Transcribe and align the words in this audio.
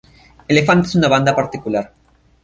Elefante 0.47 0.87
es 0.87 0.95
una 0.95 1.07
banda 1.09 1.35
particular. 1.35 1.93